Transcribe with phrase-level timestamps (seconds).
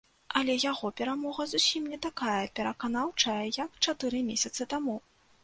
[0.39, 4.99] Але яго перамога зусім не такая пераканаўчая, як чатыры месяцы таму.